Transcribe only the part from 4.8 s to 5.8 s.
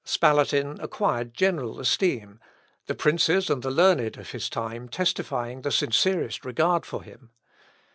testifying the